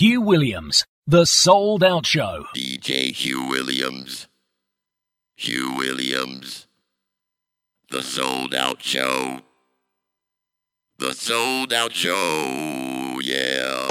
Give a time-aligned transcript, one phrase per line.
[0.00, 2.46] Hugh Williams, The Souled Out Show.
[2.56, 4.28] DJ Hugh Williams.
[5.36, 6.66] Hugh Williams.
[7.90, 9.42] The Souled Out Show.
[10.96, 13.20] The Souled Out Show.
[13.22, 13.89] Yeah.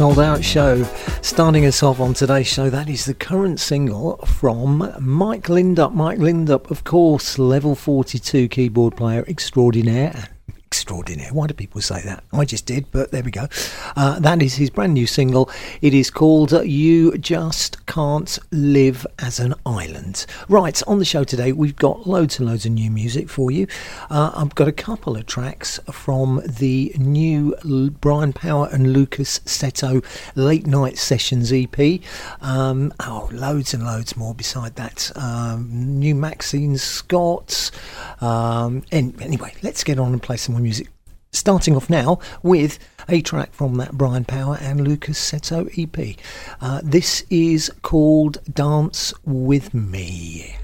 [0.00, 0.82] Sold out show.
[1.20, 5.92] Starting us off on today's show, that is the current single from Mike Lindup.
[5.92, 10.30] Mike Lindup, of course, level 42 keyboard player extraordinaire
[10.70, 11.30] extraordinaire.
[11.32, 12.22] Why do people say that?
[12.32, 13.48] I just did, but there we go.
[13.96, 15.50] Uh, that is his brand new single.
[15.82, 20.24] It is called You Just Can't Live as an Island.
[20.48, 23.66] Right, on the show today, we've got loads and loads of new music for you.
[24.08, 27.56] Uh, I've got a couple of tracks from the new
[28.00, 30.04] Brian Power and Lukas Setto
[30.36, 32.00] Late Night Sessions EP.
[32.40, 35.10] Um, oh, loads and loads more beside that.
[35.16, 37.72] Um, new Maxine Scott.
[38.20, 40.86] Um, and anyway, let's get on and play some more music.
[41.32, 42.78] Starting off now with
[43.10, 46.16] a track from that Brian Power and Lukas Setto EP.
[46.60, 50.54] Uh, this is called Dance With Me.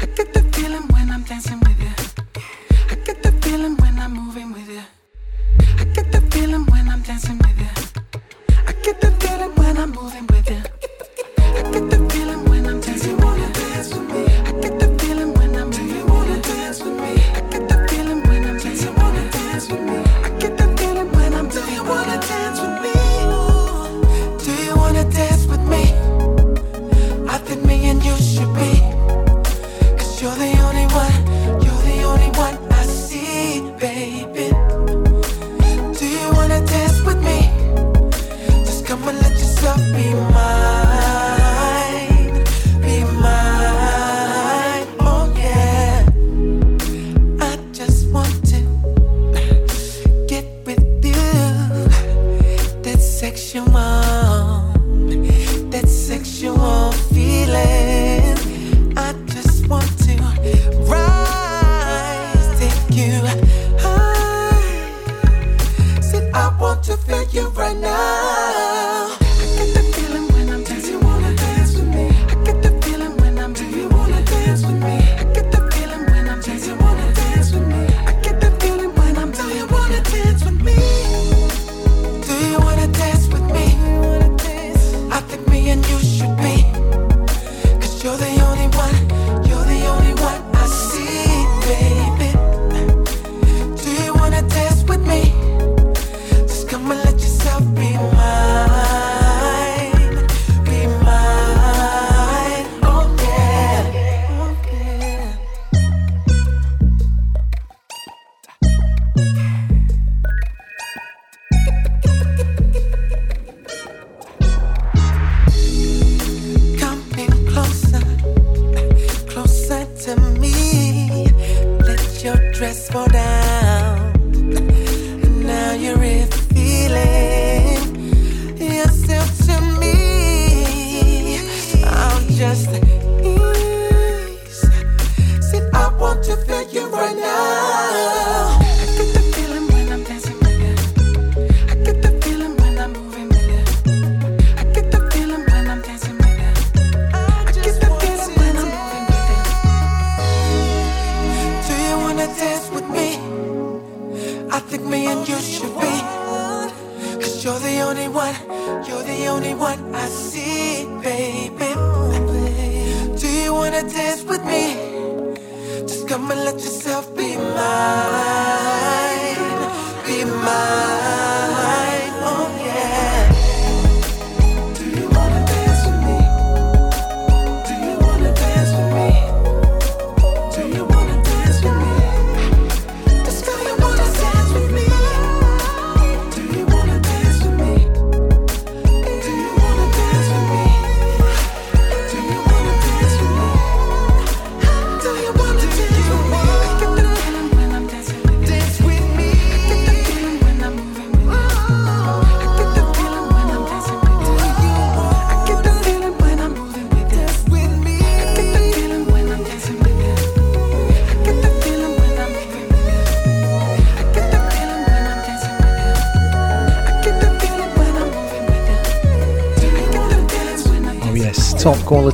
[0.00, 2.42] I get the feeling when I'm dancing with you.
[2.90, 4.82] I get the feeling when I'm moving with you.
[5.78, 7.68] I get the feeling when I'm dancing with you.
[8.66, 10.62] I get the feeling when I'm moving with you.
[11.38, 11.99] I get the
[67.60, 68.49] right now.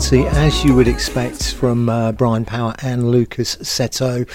[0.08, 4.28] Quality as you would expect from uh, Brian Power and Lukas Setto.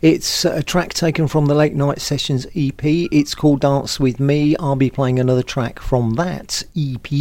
[0.00, 2.84] It's a track taken from the Late Night Sessions EP.
[2.84, 4.54] It's called Dance With Me.
[4.58, 7.12] I'll be playing another track from that EP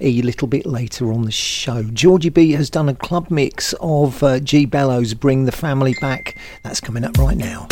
[0.00, 1.84] a little bit later on the show.
[1.84, 6.36] Georgie B has done a club mix of uh, Gee Bello's Bring the Family Back.
[6.62, 7.69] That's coming up right now.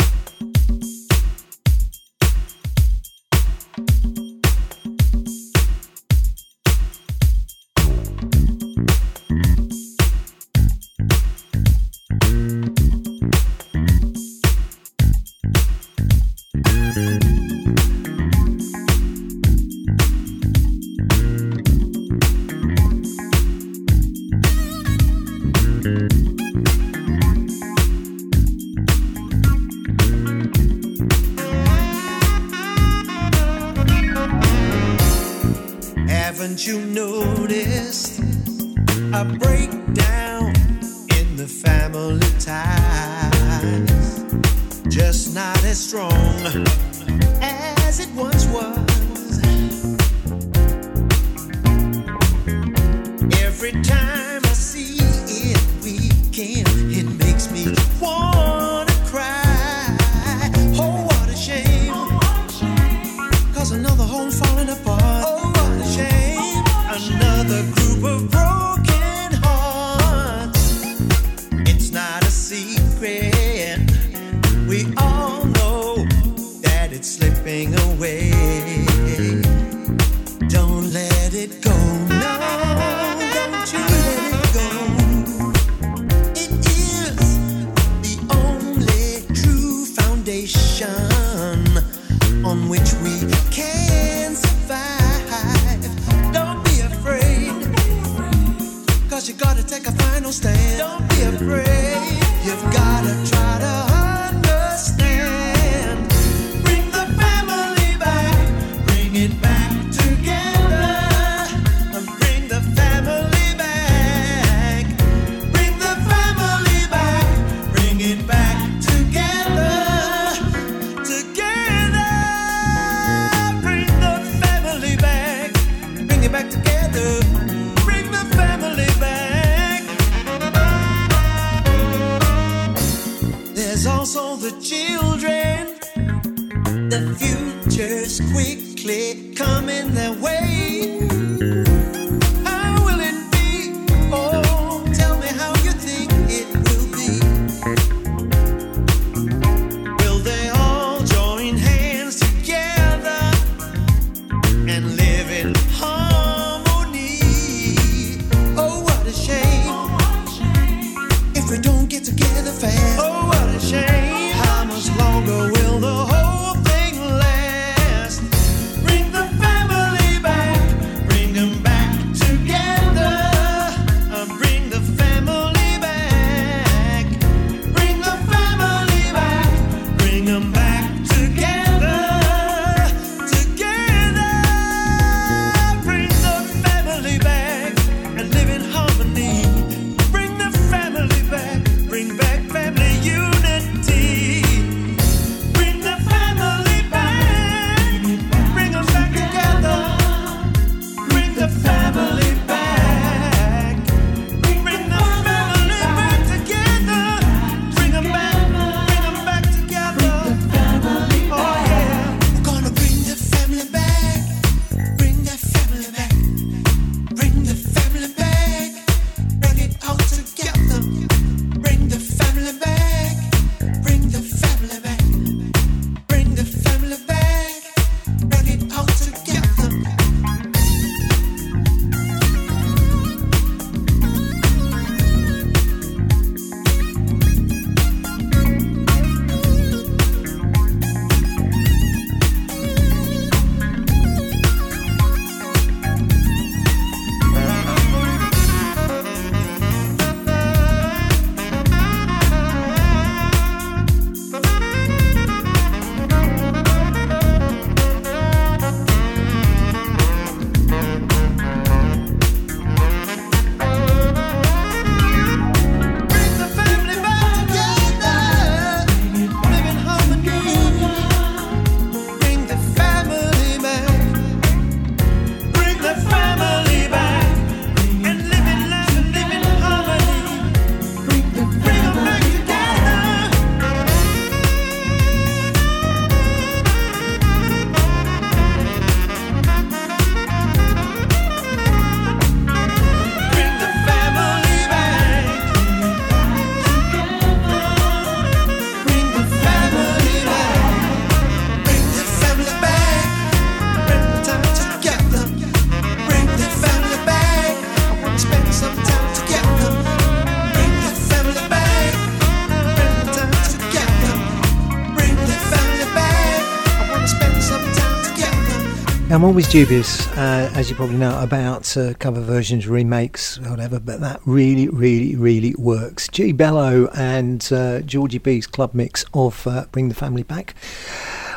[319.19, 323.99] I'm always dubious, uh, as you probably know, about uh, cover versions, remakes, whatever, but
[323.99, 326.07] that really, really, really works.
[326.07, 330.55] Gee Bello and uh, Georgie B's club mix of uh, Bring the Family Back.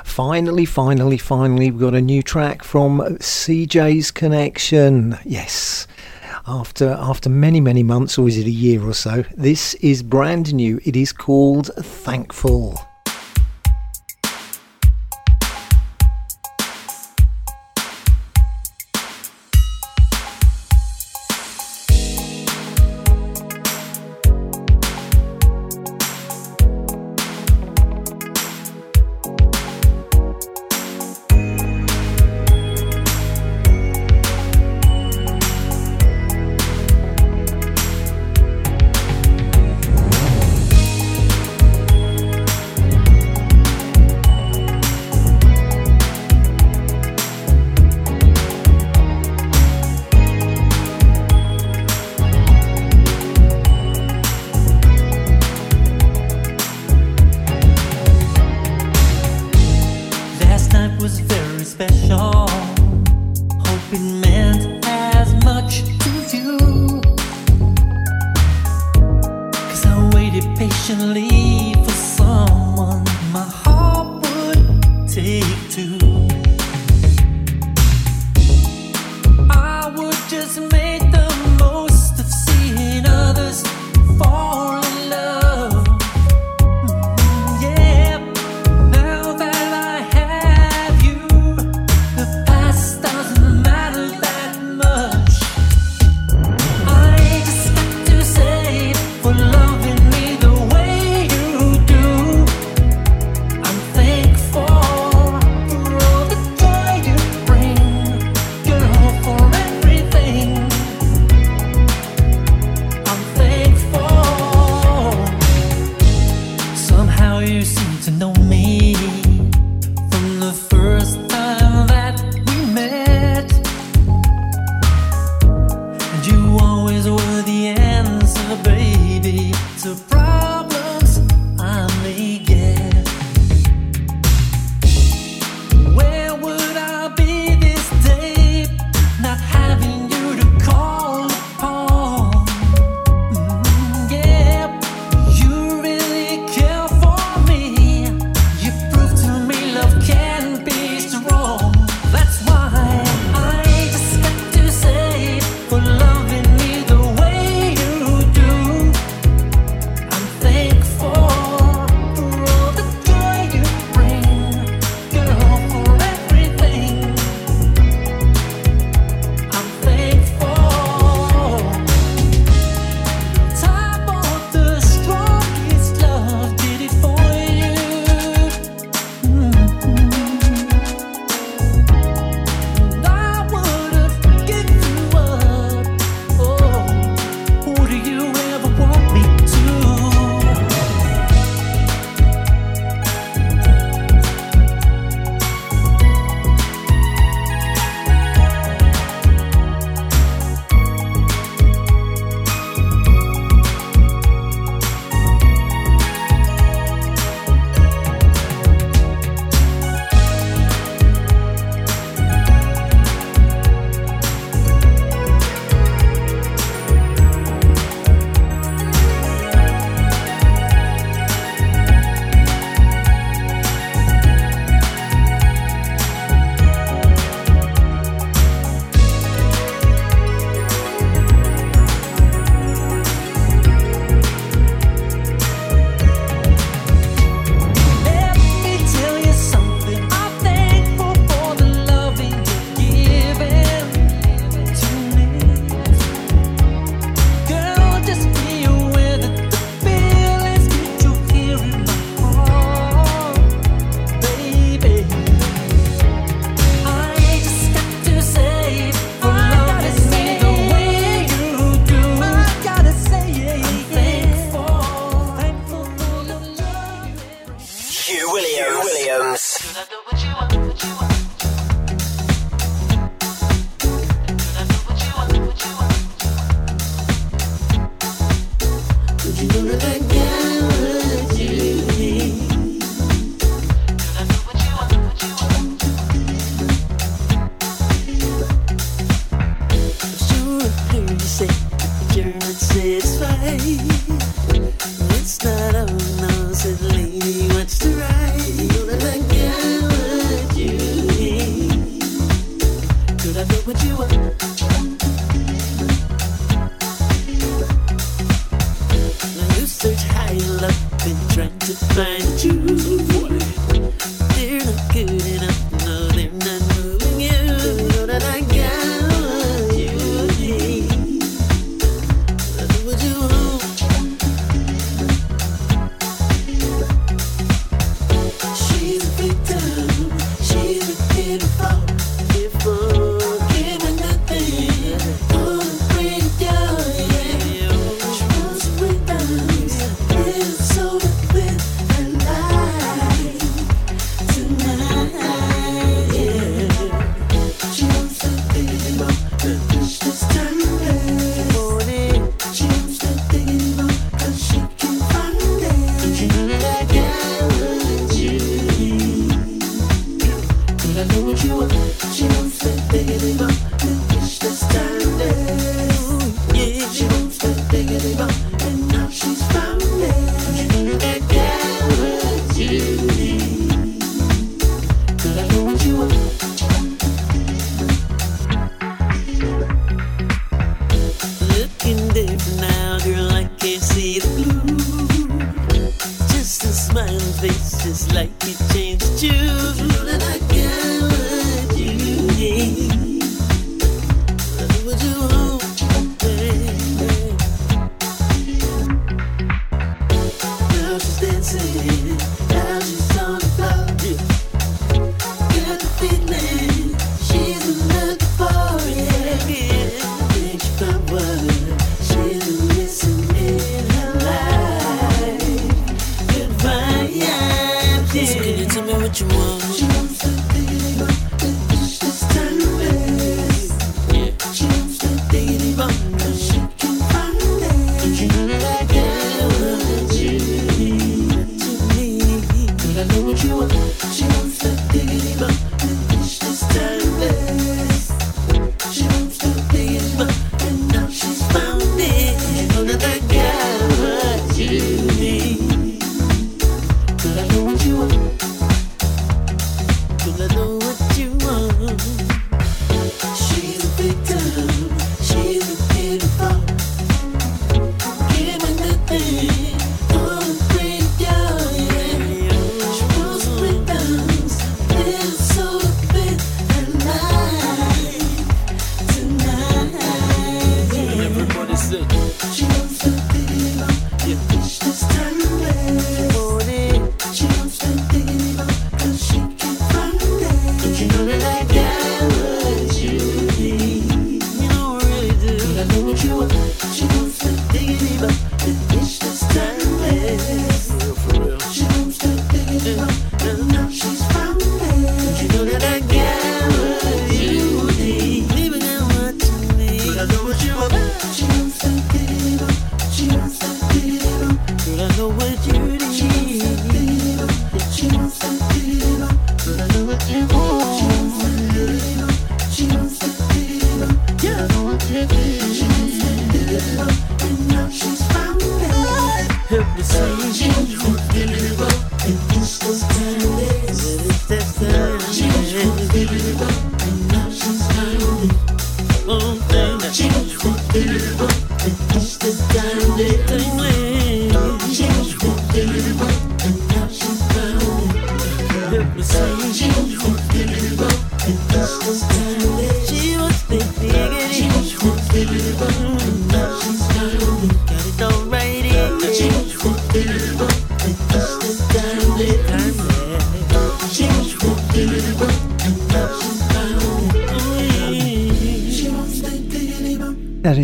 [0.04, 5.18] Finally, finally, finally, we've got a new track from CJ's Connection.
[5.24, 5.88] Yes.
[6.46, 9.24] After after many many months, or is it a year or so?
[9.36, 10.80] This is brand new.
[10.84, 12.78] It is called Thankful.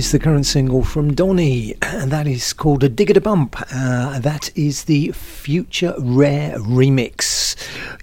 [0.08, 3.56] Is the current single from Donny, and that is called A Digah D Bump.
[3.70, 7.54] Uh, that is the Future Rare remix.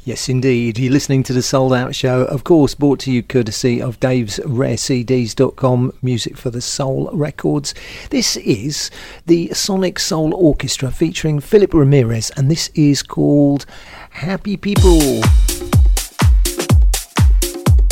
[0.03, 0.77] Yes, indeed.
[0.77, 4.37] You're listening to the Souled Out Show, of course, brought to you courtesy of Dave's
[4.37, 7.73] RareCDs.com, music for the soul records.
[8.11, 8.91] This is
[9.25, 13.65] the Sonic Soul Orchestra featuring Phillip Ramirez, and this is called
[14.11, 15.23] Happy People.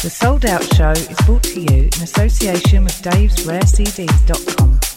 [0.04, 4.93] The Souled Out Show is brought to you in association with Dave's davesrarecds.com.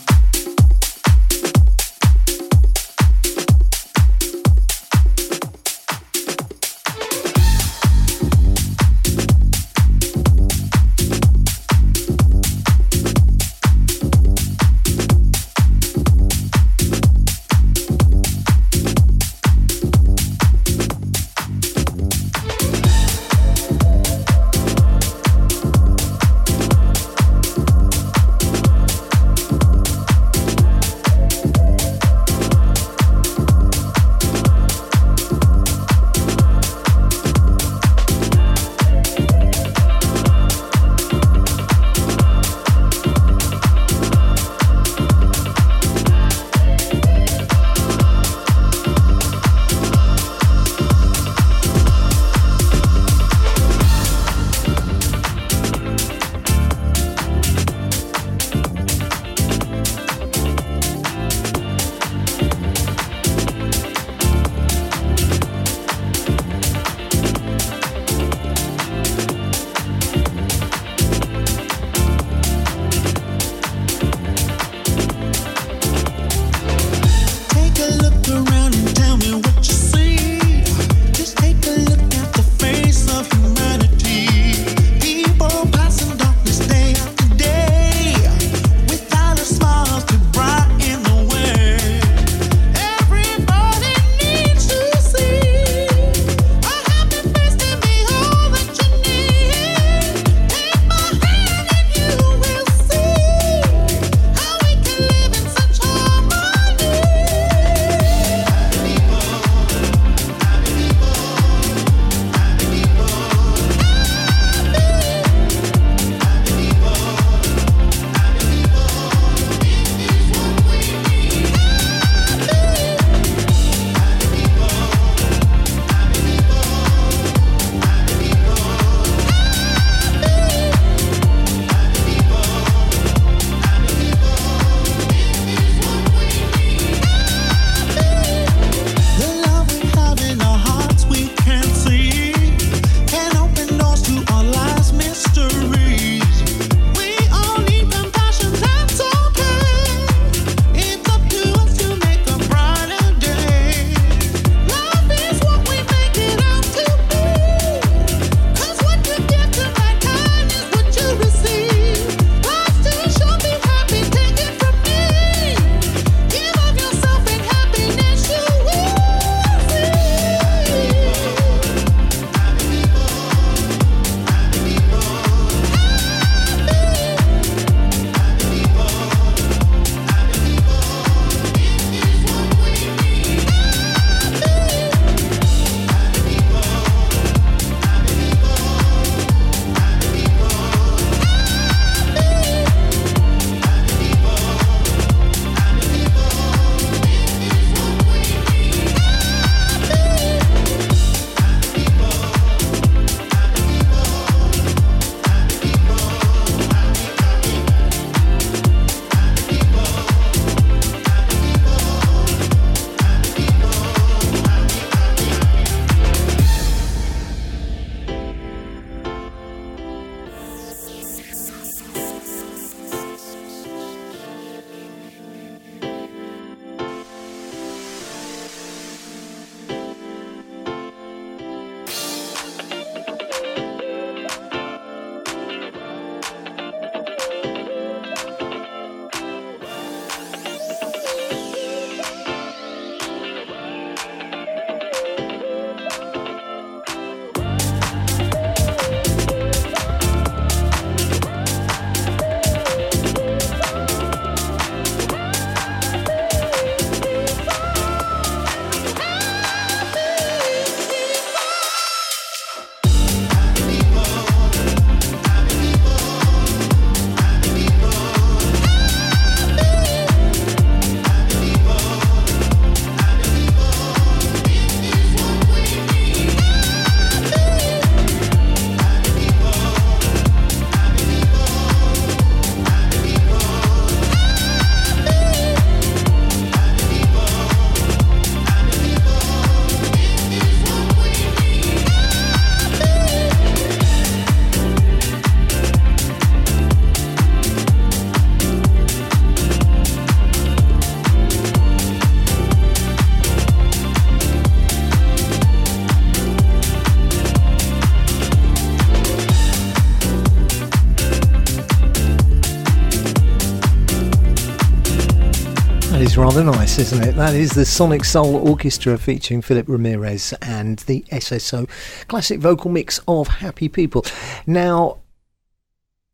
[316.79, 317.15] isn't it?
[317.15, 321.67] That is the Sonic Soul Orchestra featuring Phillip Ramirez and the SSO
[322.07, 324.05] classic vocal mix of Happy People.
[324.47, 324.99] Now,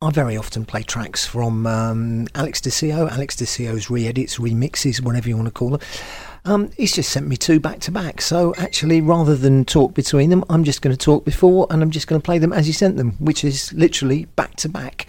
[0.01, 4.37] I very often play tracks from um, Alex Di Cio, Alex Di Cio's re edits,
[4.37, 5.81] remixes, whatever you want to call them.
[6.45, 8.21] Um, he's just sent me two back to back.
[8.21, 11.91] So actually, rather than talk between them, I'm just going to talk before and I'm
[11.91, 15.07] just going to play them as he sent them, which is literally back to back.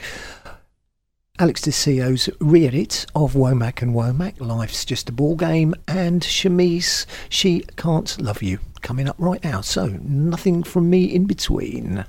[1.41, 7.07] Alex Di Cio's re-edit of Womack and Womack, Life's Just a Ball Game, and Chemise,
[7.29, 9.61] She Can't Love You, coming up right now.
[9.61, 12.05] So, nothing from me in between.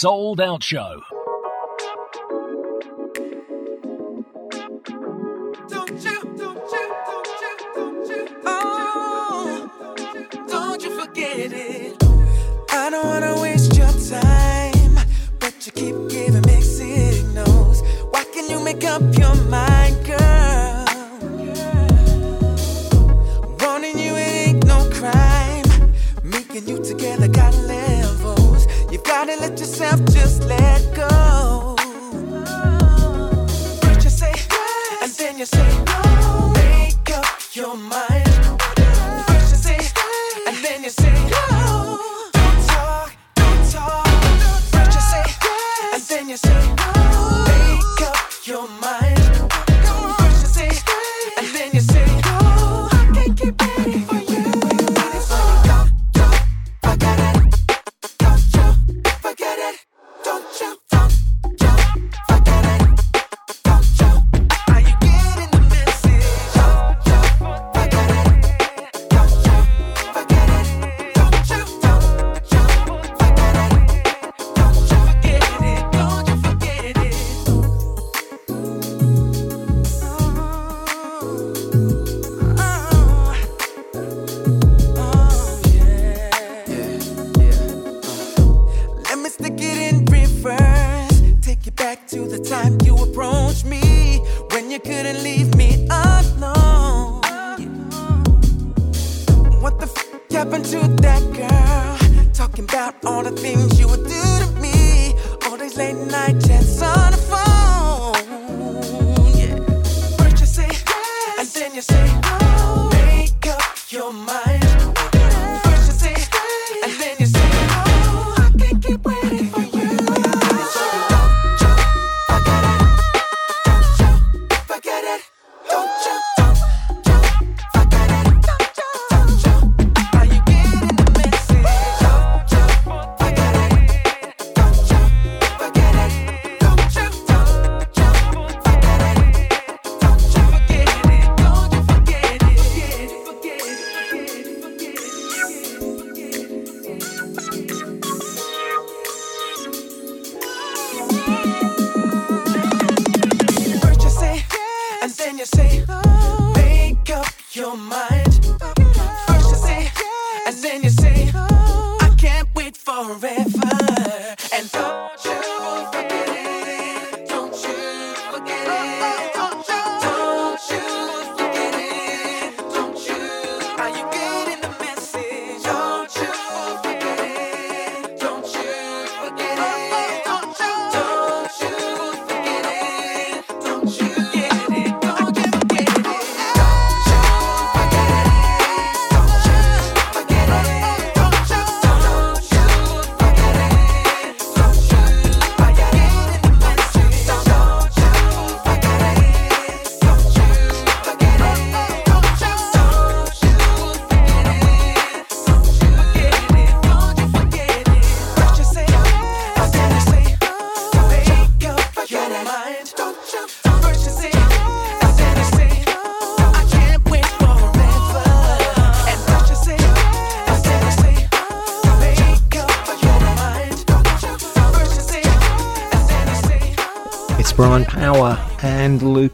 [0.00, 1.02] souled out show.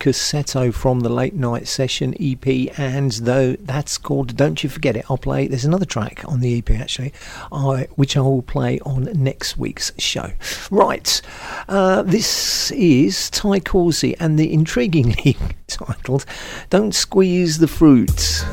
[0.07, 5.05] Cassetto from the Late Night Session EP, and though that's called Don't You Forget It,
[5.11, 5.49] I'll play.
[5.49, 7.13] There's another track on the EP actually,
[7.51, 10.31] I, which I will play on next week's show.
[10.71, 11.21] Right,
[11.69, 15.37] uh, this is Ty Causey, and the intriguingly
[15.67, 16.25] titled
[16.71, 18.47] Don't Squeeze the Fruit.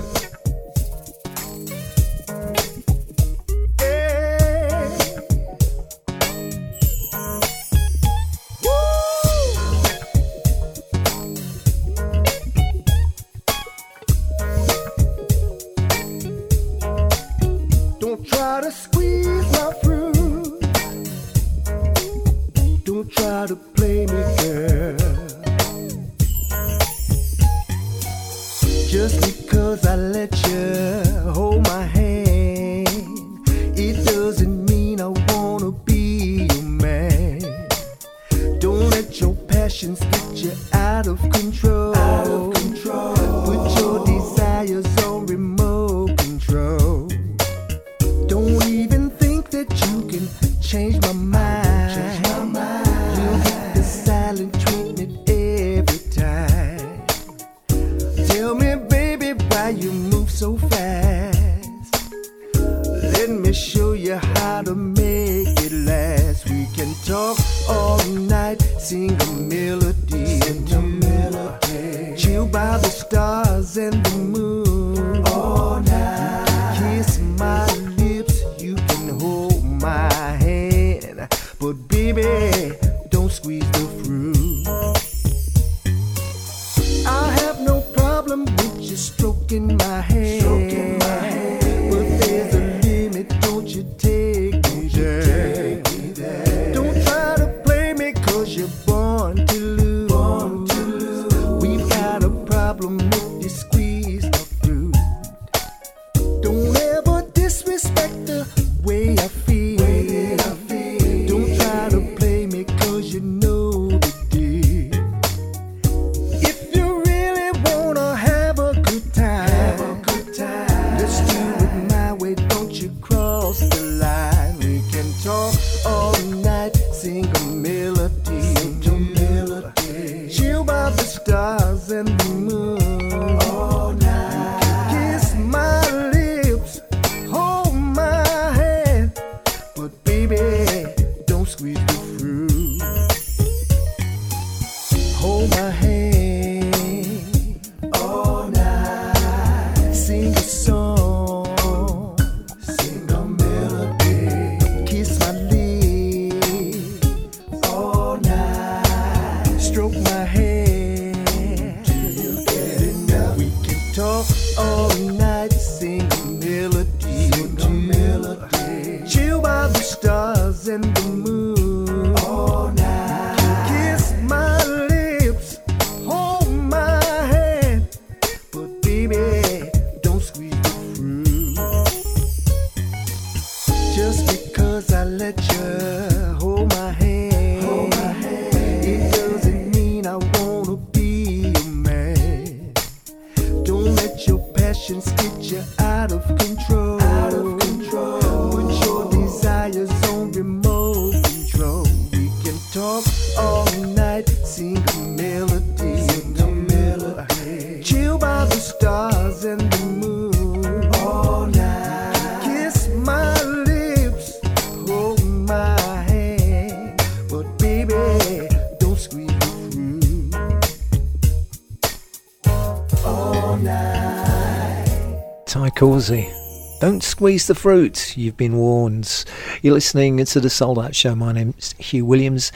[227.24, 228.18] squeeze the fruit.
[228.18, 229.24] You've been warned.
[229.62, 231.16] You're listening to the Souled Out Show.
[231.16, 232.52] My name's Hugh Williams.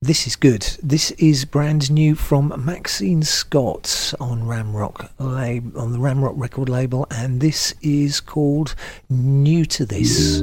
[0.00, 0.62] This is good.
[0.82, 7.06] This is brand new from Maxine Scott on Ramrock lab- on the Ramrock record label,
[7.10, 8.74] and this is called
[9.10, 10.40] New to This.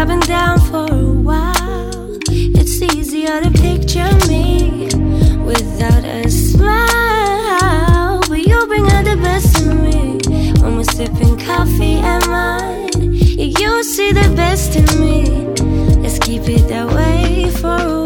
[0.00, 2.16] I've been down for a while.
[2.30, 4.88] It's easier to picture me
[5.44, 8.22] without a smile.
[8.26, 10.18] But you bring out the best in me
[10.62, 13.12] when we're sipping coffee and wine.
[13.14, 15.24] You see the best in me.
[16.00, 17.99] Let's keep it that way for.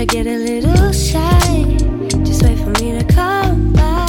[0.00, 1.76] I get a little shy,
[2.24, 4.08] just wait for me to come by.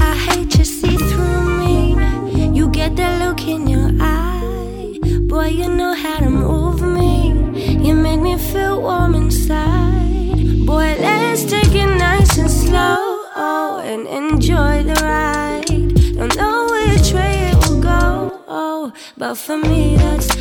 [0.00, 2.56] I hate to see through me.
[2.56, 4.98] You get that look in your eye.
[5.28, 7.34] Boy, you know how to move me.
[7.86, 10.64] You make me feel warm inside.
[10.64, 12.96] Boy, let's take it nice and slow
[13.36, 15.66] oh, and enjoy the ride.
[16.16, 20.37] Don't know which way it will go, oh, but for me, that's.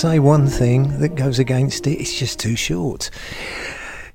[0.00, 3.10] say one thing that goes against it, it's just too short.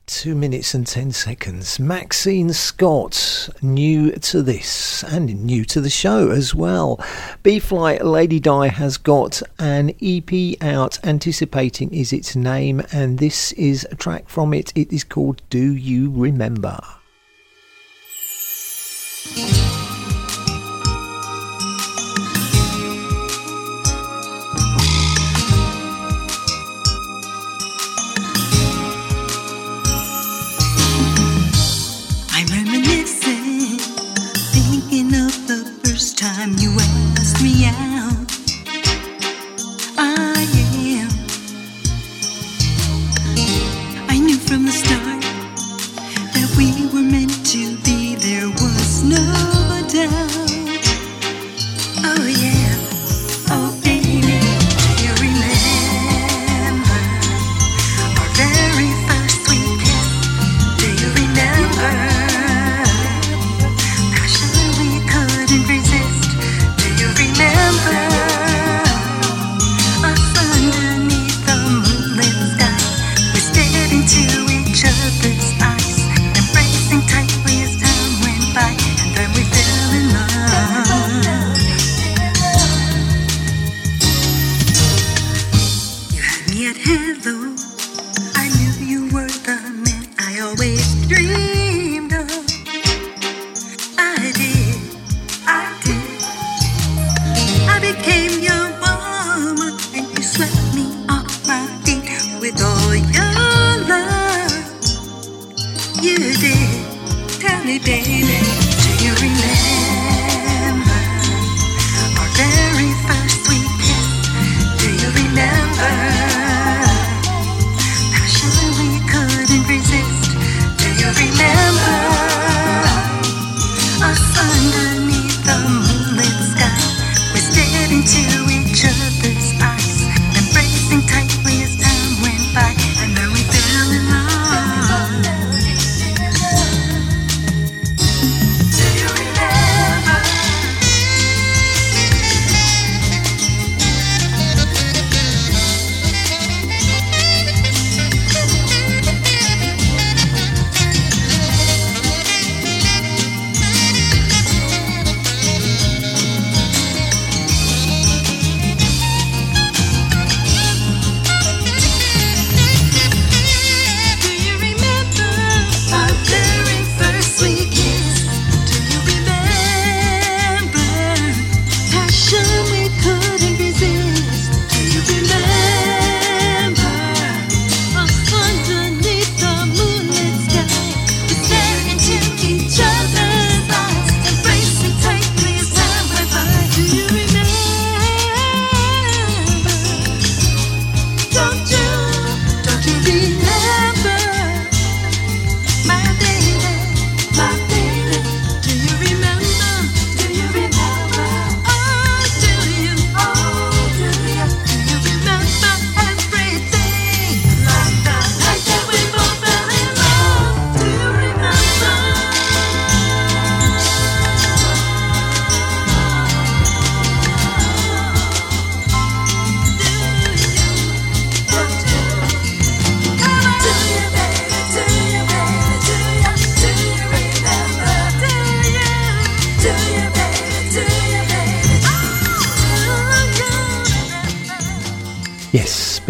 [0.07, 1.79] Two minutes and ten seconds.
[1.79, 6.99] Maxine Scott, new to this and new to the show as well.
[7.43, 13.51] B Fly Lady Di has got an EP out, anticipating is its name, and this
[13.51, 14.73] is a track from it.
[14.73, 16.79] It is called Do You Remember?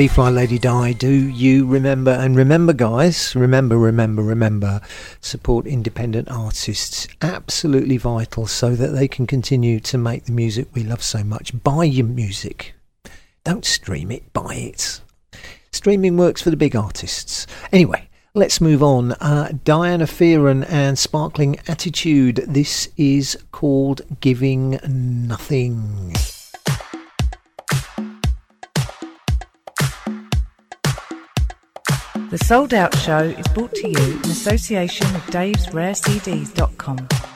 [0.07, 2.11] Fly Lady Di, do you remember?
[2.11, 4.81] And remember, guys, remember, remember, remember,
[5.21, 7.07] support independent artists.
[7.21, 11.63] Absolutely vital so that they can continue to make the music we love so much.
[11.63, 12.75] Buy your music.
[13.43, 15.01] Don't stream it, buy it.
[15.71, 17.47] Streaming works for the big artists.
[17.71, 19.13] Anyway, Let's move on.
[19.13, 22.43] Uh, Dyanna Fearon and Sparkling Attitude.
[22.45, 26.13] This is called Giving Nothing.
[32.36, 37.34] The Souled Out Show is brought to you in association with Dave'sRareCDs.com.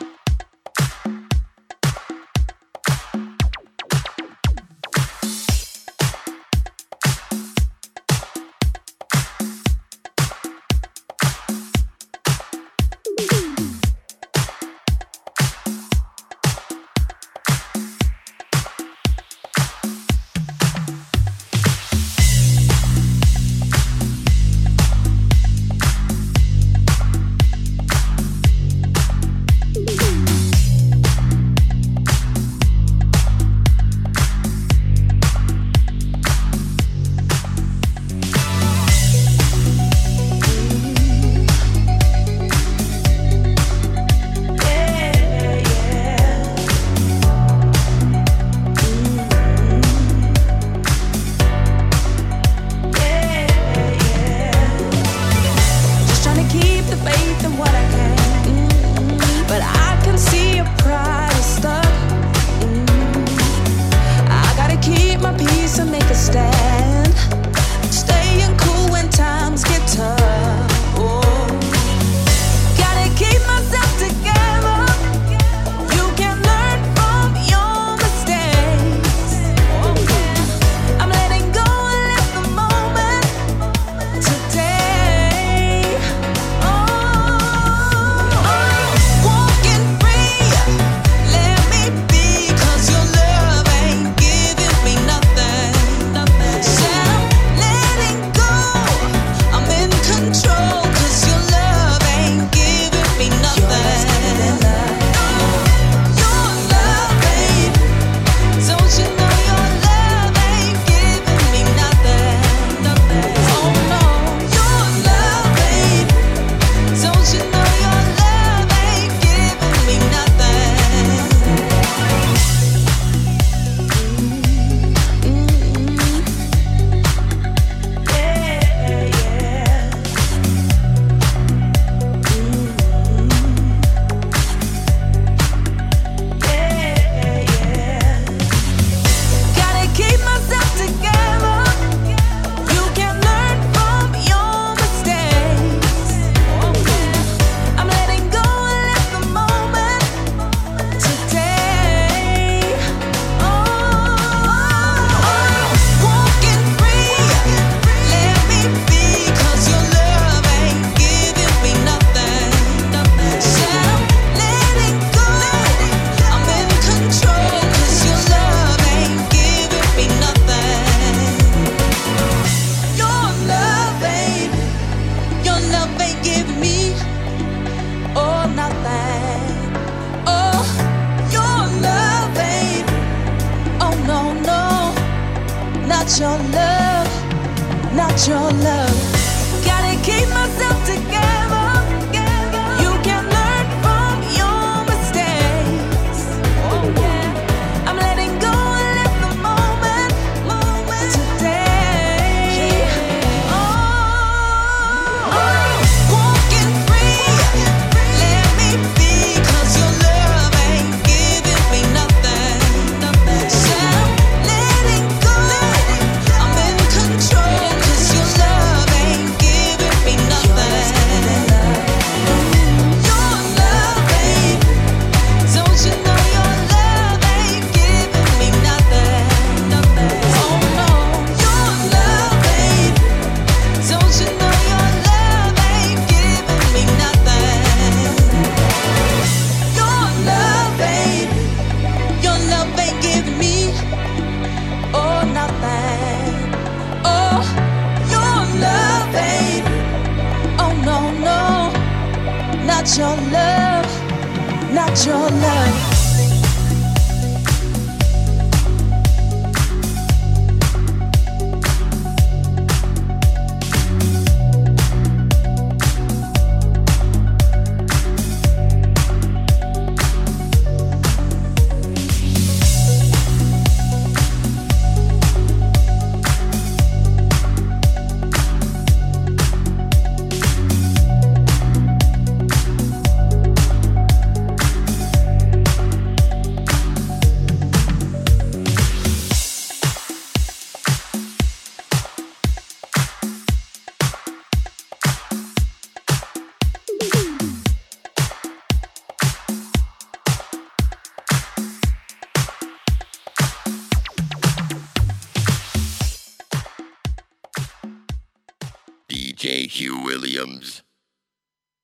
[309.40, 309.68] J.
[309.68, 310.84] Hugh Williams.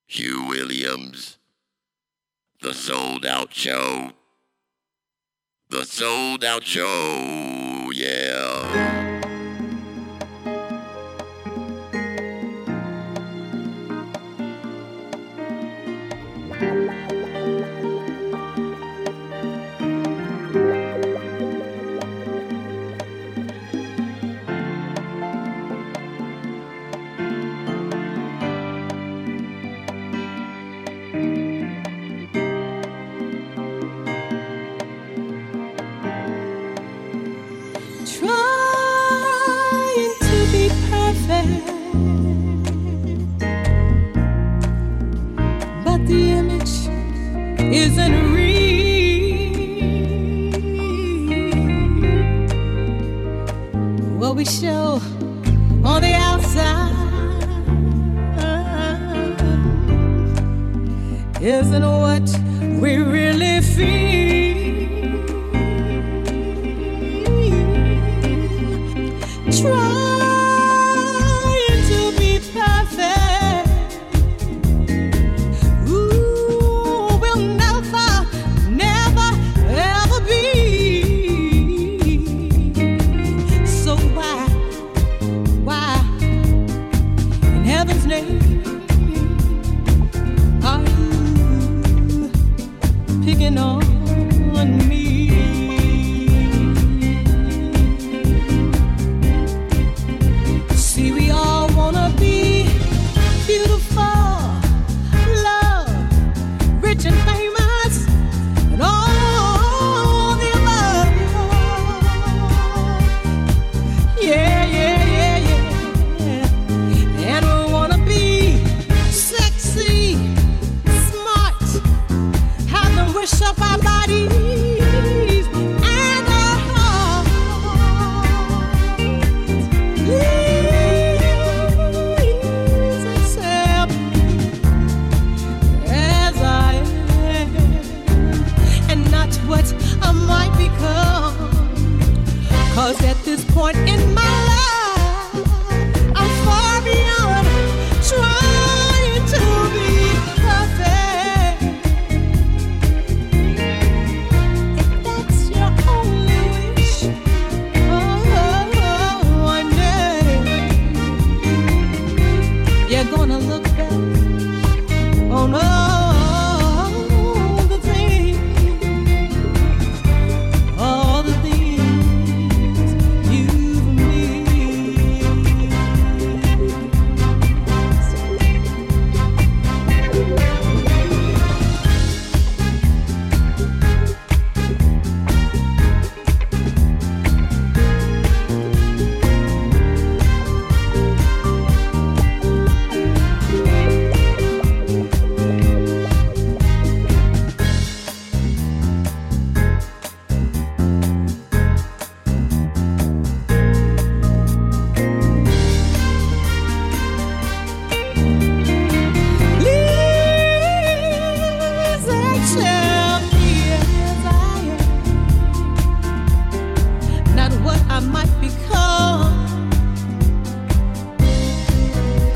[0.07, 1.37] Hugh Williams.
[2.61, 4.11] The Souled Out Show.
[5.69, 8.34] The Souled Out Show, yeah.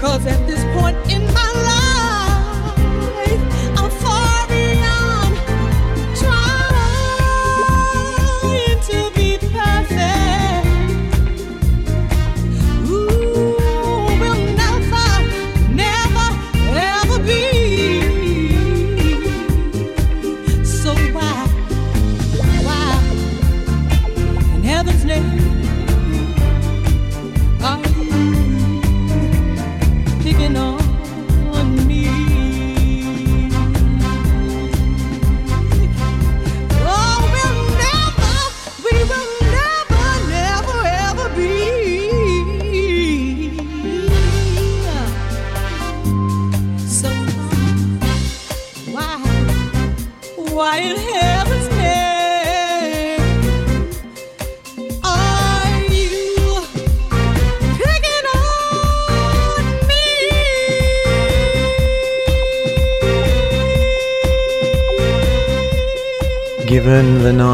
[0.10, 1.39] Cause at this point in my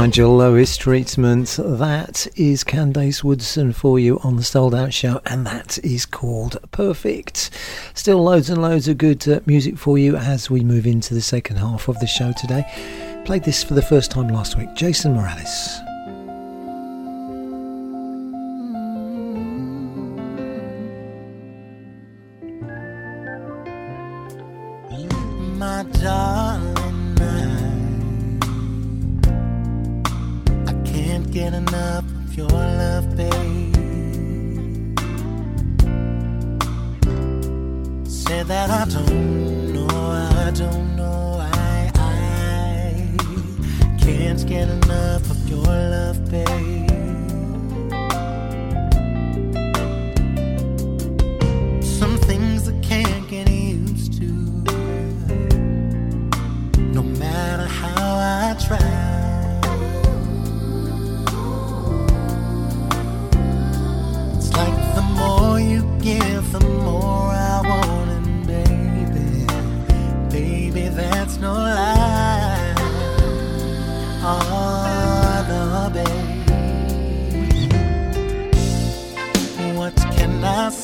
[0.05, 5.47] Nigel Lowis treatment, that is Candace Woodson for you on the Souled Out Show, and
[5.47, 7.49] that is called Perfect.
[7.95, 11.21] Still loads and loads of good uh, music for you as we move into the
[11.21, 13.23] second half of the show today.
[13.25, 15.94] Played this for the first time last week, Jason Morales.
[32.37, 33.75] Your love, babe.
[38.05, 43.17] Say that I don't know, I don't know, I, I
[43.99, 46.74] can't get enough of your love, babe.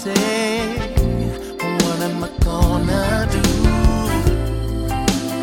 [0.01, 0.97] Say?
[1.83, 3.45] What am I gonna do?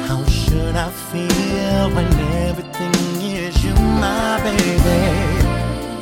[0.09, 2.11] How should I feel when
[2.49, 2.95] everything
[3.39, 5.03] is you, my baby?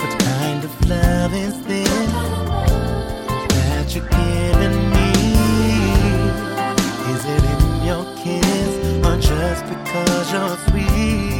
[0.00, 2.12] What kind of love is this
[3.57, 5.11] that you're giving me?
[7.12, 8.72] Is it in your kiss
[9.07, 11.36] or just because you're sweet?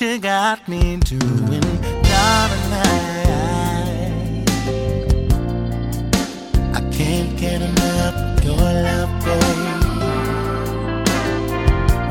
[0.00, 1.60] You got me doing,
[2.02, 2.72] darling.
[2.72, 4.44] I,
[6.74, 9.82] I can't get enough of your love, babe.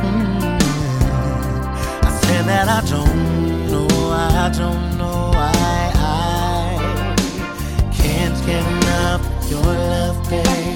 [0.03, 0.61] Mm.
[2.03, 9.51] I said that I don't know, I don't know, I, I can't get enough of
[9.51, 10.70] your love, babe.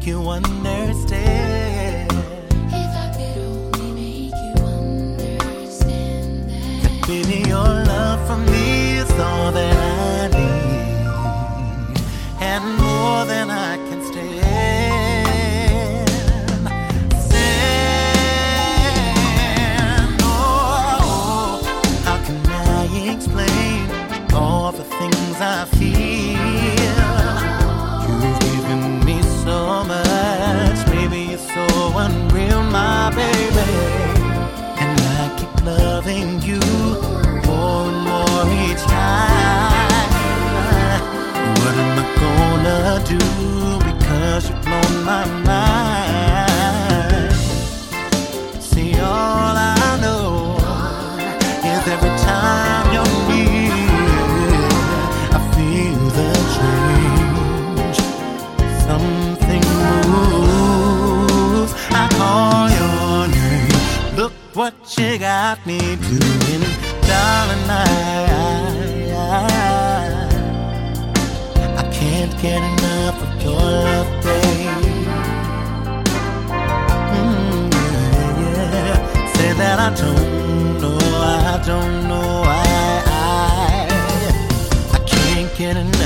[0.00, 2.10] Make you understand.
[2.10, 7.06] If I could only make you understand that.
[7.06, 11.00] Baby, your love for me is all that I need
[12.40, 12.89] and
[65.56, 66.62] got me doing,
[67.08, 67.64] darling.
[67.68, 67.82] I,
[69.10, 69.42] I,
[71.76, 74.84] I can't get enough of your love, babe.
[77.16, 78.98] Mm, yeah, yeah.
[79.34, 80.98] Say that I don't know,
[81.44, 82.62] I don't know, I,
[83.06, 83.88] I,
[84.92, 85.99] I can't get enough.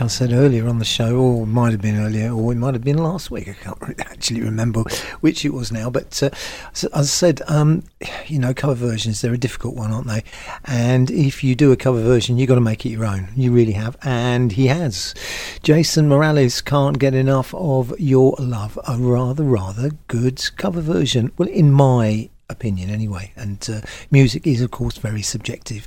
[0.00, 2.84] I said earlier on the show, or might have been earlier, or it might have
[2.84, 3.48] been last week.
[3.48, 4.82] I can't actually remember
[5.20, 5.90] which it was now.
[5.90, 6.30] But uh,
[6.72, 7.84] as I said, um,
[8.26, 10.24] you know, cover versions, they're a difficult one, aren't they?
[10.64, 13.28] And if you do a cover version, you've got to make it your own.
[13.36, 13.96] You really have.
[14.02, 15.14] And he has.
[15.62, 21.32] Jason Morales can't get enough of Your Love, a rather, rather good cover version.
[21.36, 23.32] Well, in my opinion anyway.
[23.36, 25.86] And uh, music is of course very subjective.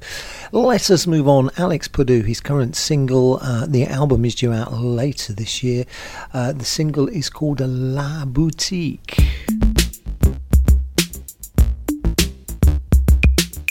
[0.52, 1.49] Let us move on.
[1.57, 5.85] Alex Puddu his current single uh, the album is due out later this year.
[6.34, 9.18] Uh, the single is called la boutique.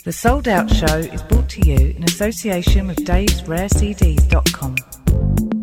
[0.04, 4.74] The Souled Out Show is brought to you in association with davesrarecds.com.
[5.52, 5.61] You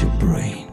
[0.00, 0.71] your brain.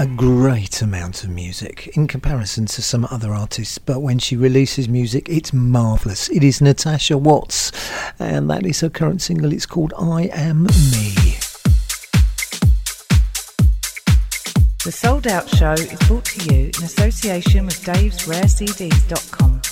[0.00, 4.88] a great amount of music in comparison to some other artists, but when she releases
[4.88, 6.30] music, it's marvellous.
[6.30, 7.70] It is Natasha Watts,
[8.18, 9.52] and that is her current single.
[9.52, 11.36] It's called I Am Me.
[14.82, 19.69] The Souled Out Show is brought to you in association with Dave's RareCDs.com.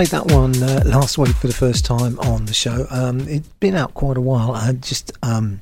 [0.00, 2.86] played that one uh, last week for the first time on the show.
[2.88, 4.52] Um, it's been out quite a while.
[4.52, 5.60] I just, um,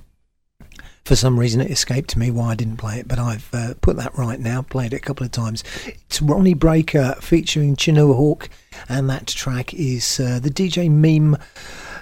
[1.04, 3.96] for some reason, it escaped me why I didn't play it, but I've uh, put
[3.96, 4.62] that right now.
[4.62, 5.64] Played it a couple of times.
[5.86, 8.48] It's Rony Breaker featuring Chinua Hawk,
[8.88, 11.36] and that track is uh, the DJ Meme.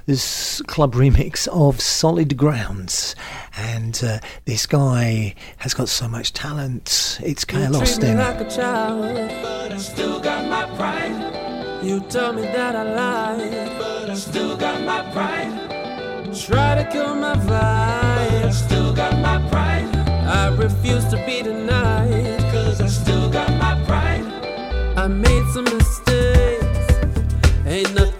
[0.05, 3.17] This club remix of Solid Grounds,
[3.57, 7.19] and uh, this guy has got so much talent.
[7.25, 8.19] It's You treat me Austin.
[8.19, 11.36] like a child, but I still got my pride.
[11.87, 15.55] You tell me that I lied, but I still got my pride.
[16.35, 19.95] Try to kill my vibe, but I still got my pride.
[20.27, 24.25] I refuse to be denied, cause I still got my pride.
[24.97, 26.93] I made some mistakes,
[27.65, 28.16] ain't nothing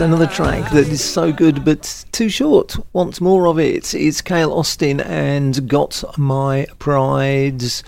[0.00, 2.76] Another track that is so good but too short.
[2.92, 3.94] Want more of it?
[3.94, 7.82] It's Cale Austin and Got My Prides.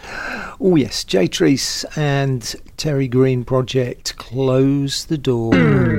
[0.61, 2.41] Oh, yes, Jay Treese and
[2.79, 4.17] Terri Green Project.
[4.17, 5.96] Close the door.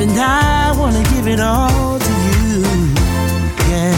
[0.00, 2.62] And I wanna give it all to you.
[3.68, 3.96] Yeah.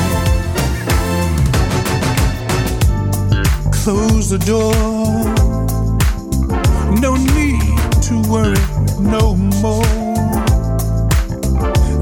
[3.70, 4.74] Close the door.
[7.00, 7.62] No need
[8.08, 8.58] to worry
[8.98, 9.84] no more.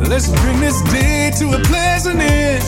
[0.08, 2.64] Let's bring this day to a pleasant end.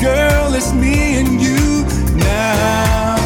[0.00, 1.84] Girl, it's me and you
[2.16, 3.19] now.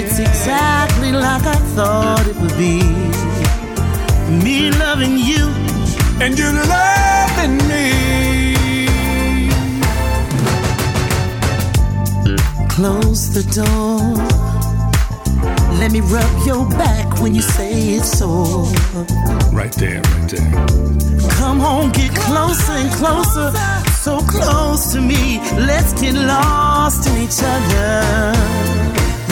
[0.00, 2.80] It's exactly like I thought it would be.
[4.44, 5.44] Me loving you.
[6.22, 8.56] And you're loving me.
[12.68, 14.00] Close the door.
[15.78, 18.66] Let me rub your back when you say it's sore.
[19.52, 20.52] Right there, right there.
[21.38, 23.52] Come on, get closer and closer.
[24.04, 25.40] So close to me.
[25.56, 28.69] Let's get lost in each other.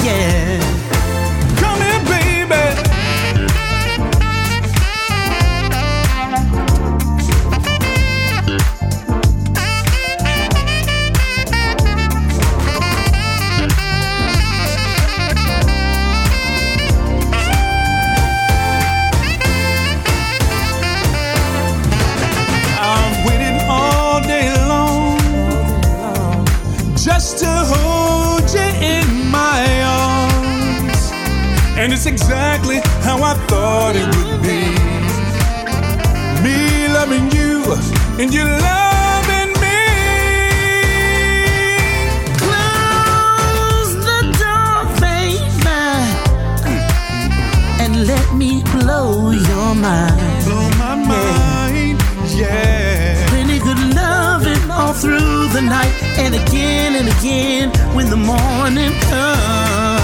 [0.05, 0.78] Yeah.
[31.89, 34.61] And it's exactly how I thought it would be.
[36.45, 37.65] Me loving you
[38.21, 39.81] and you loving me.
[42.45, 45.81] Close the door, baby.
[47.83, 50.45] And let me blow your mind.
[50.45, 52.03] Blow my mind,
[52.37, 53.27] yeah.
[53.31, 59.98] Plenty good loving all through the night and again and again when the morning comes.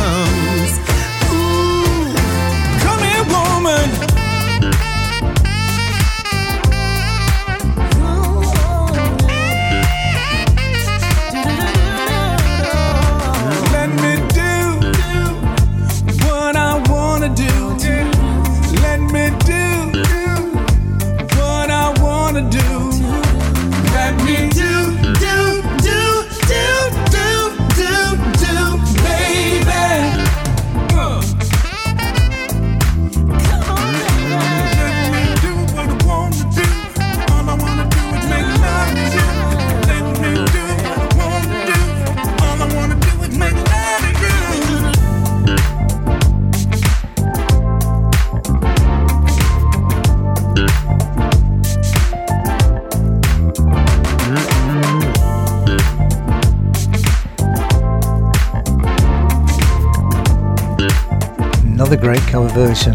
[62.55, 62.95] Version.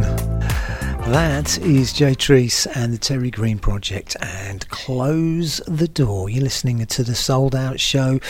[1.11, 4.15] That is Jay Treese and the Terri Green Project.
[4.22, 6.30] And close the door.
[6.30, 8.22] You're listening to the Souled Out Show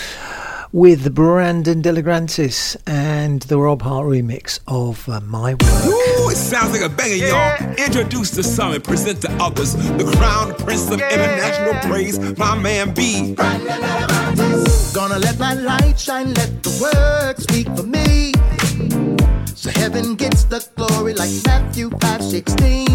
[0.72, 5.85] with Brandon Delagraentiss and the Rob Hart remix of uh, My Work.
[5.85, 7.73] Ooh, it sounds like a banger, y'all.
[7.77, 12.91] Introduce to some and present to others the crown prince of international praise, my man
[12.95, 13.35] B.
[14.95, 18.34] Gonna let my light shine, let the work speak for me.
[19.69, 22.89] So heaven gets the glory like Matthew 5:16.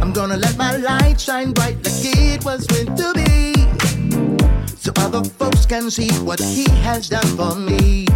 [0.00, 3.52] I'm gonna let my light shine bright like it was meant to be.
[4.80, 8.06] So other folks can see what he has done for me.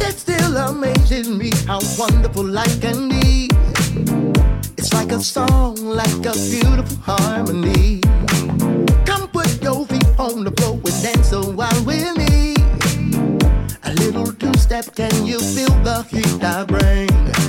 [0.00, 3.50] It still amazes me how wonderful life can be.
[4.76, 8.00] It's like a song, like a beautiful harmony.
[14.92, 17.43] Can you feel the heat I bring?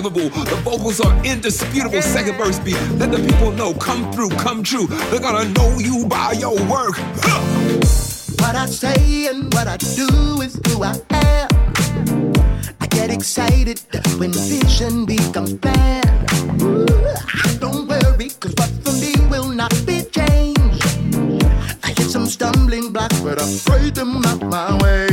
[0.00, 0.44] Unbelievable.
[0.44, 2.02] The vocals are indisputable.
[2.02, 2.80] Second verse beat.
[2.92, 3.74] Let the people know.
[3.74, 4.86] Come through, come true.
[4.86, 6.96] They're gonna know you by your work.
[8.40, 12.32] What I say and what I do is who I am.
[12.80, 13.80] I get excited
[14.16, 16.08] when vision becomes bad.
[17.60, 20.82] Don't worry, cause what for me will not be changed.
[21.84, 25.08] I hit some stumbling blocks, but I pray them out my way.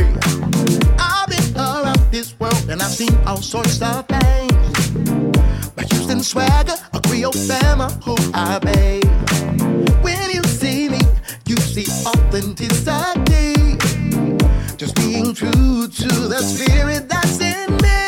[0.98, 4.47] I've been around this world and I've seen all sorts of things.
[5.90, 9.00] Houston swagger, a Creole fama who I obey.
[10.02, 11.00] When you see me,
[11.46, 13.54] you see authenticity.
[14.76, 18.07] Just being true to the spirit that's in me.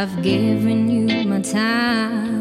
[0.00, 2.37] I've given you my time.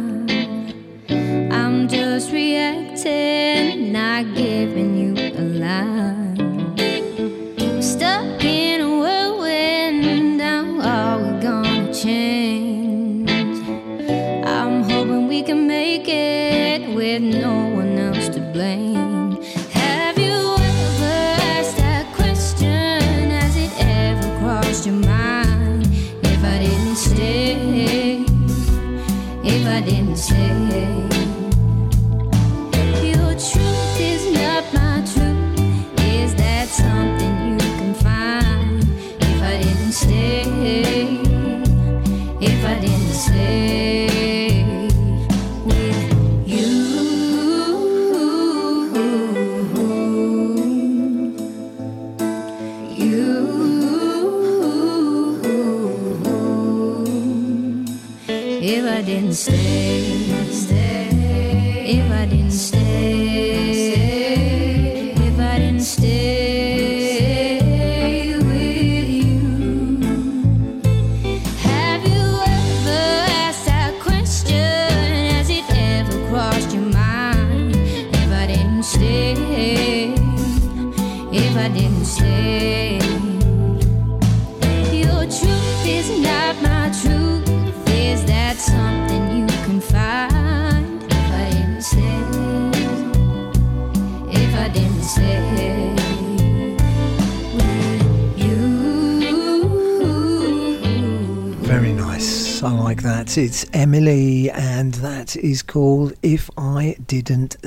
[105.27, 107.57] that is called If I Didn't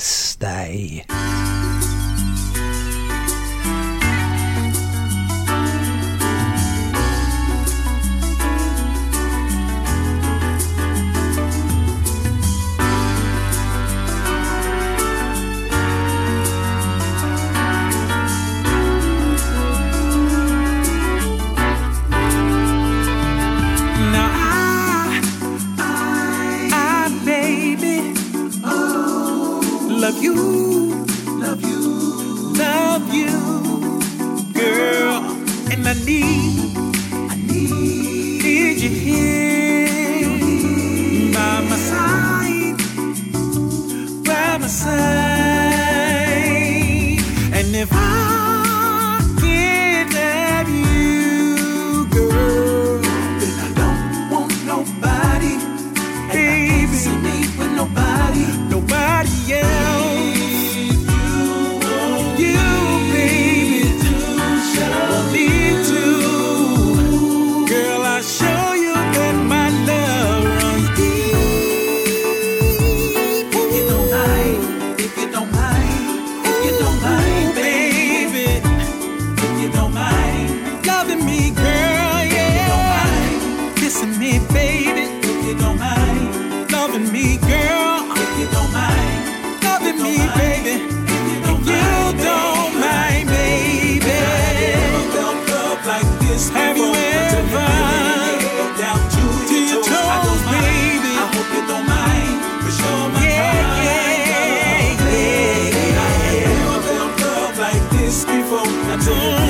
[108.51, 108.67] phone.
[108.67, 109.50] I do.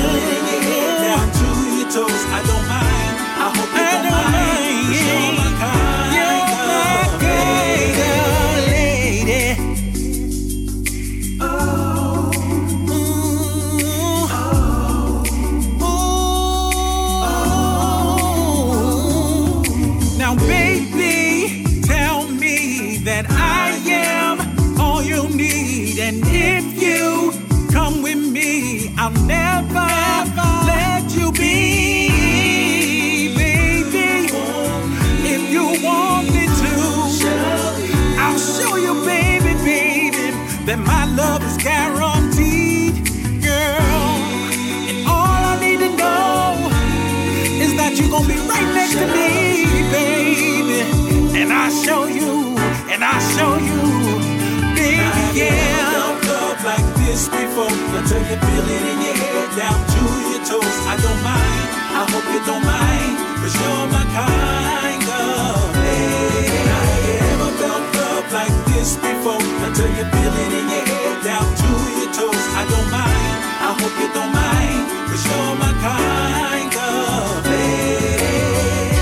[57.61, 60.01] control until you feel it in your head down to
[60.31, 60.77] your toes.
[60.87, 66.57] I don't mind, I hope you don't mind, cause you're my kind of lady.
[66.69, 71.17] I ain't never felt love like this before until you feel it in your head
[71.23, 71.69] down to
[71.99, 72.45] your toes.
[72.61, 78.95] I don't mind, I hope you don't mind, cause you're my kind of lady.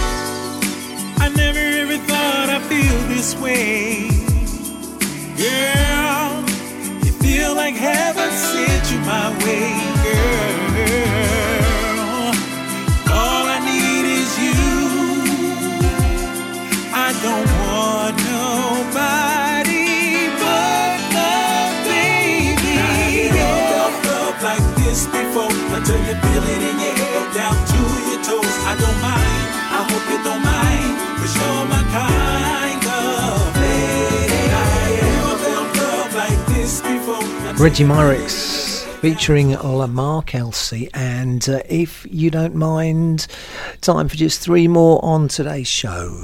[1.24, 4.10] I never ever thought I'd feel this way.
[5.38, 5.89] Yeah
[8.40, 9.70] sent you my way,
[10.04, 11.20] girl.
[13.12, 14.64] All I need is you.
[17.08, 19.88] I don't want nobody
[20.42, 22.74] but love, baby.
[22.80, 27.82] I've never felt like this before until you feel it in your head down to
[28.10, 28.56] your toes.
[28.72, 29.48] I don't mind.
[29.78, 30.69] I hope you don't mind.
[37.60, 40.90] Regi Myrix featuring Lamar Kelsey.
[40.94, 43.28] And uh, if you don't mind,
[43.82, 46.24] time for just three more on today's show.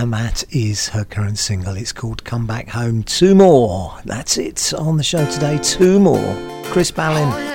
[0.00, 1.76] and that is her current single.
[1.76, 3.02] It's called Come Back Home.
[3.02, 3.98] Two more.
[4.06, 5.58] That's it on the show today.
[5.62, 6.34] Two more.
[6.72, 7.49] Chris Ballin.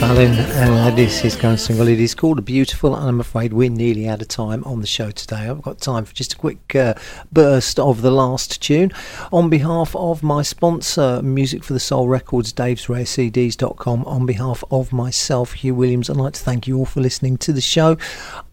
[0.00, 1.88] And this is going single.
[1.88, 5.10] It is called Beautiful, and I'm afraid we're nearly out of time on the show
[5.10, 5.48] today.
[5.48, 6.94] I've got time for just a quick uh,
[7.32, 8.92] burst of the last tune.
[9.32, 15.52] On behalf of my sponsor, Music for the Soul Records, davesrarecds.com, on behalf of myself,
[15.52, 17.96] Hugh Williams, I'd like to thank you all for listening to the show.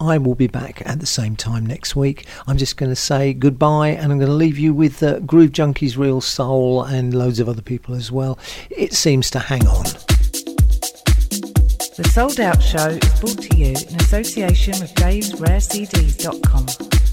[0.00, 2.26] I will be back at the same time next week.
[2.46, 5.52] I'm just going to say goodbye, and I'm going to leave you with uh, Groove
[5.52, 8.38] Junkies, Real Soul, and loads of other people as well.
[8.70, 9.84] It seems to hang on.
[11.96, 17.05] The Souled Out Show is brought to you in association with Dave'sRareCDs.com.